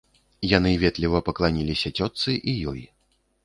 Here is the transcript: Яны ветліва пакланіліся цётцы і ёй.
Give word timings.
Яны 0.57 0.71
ветліва 0.83 1.21
пакланіліся 1.29 1.95
цётцы 1.97 2.29
і 2.51 2.59
ёй. 2.77 2.81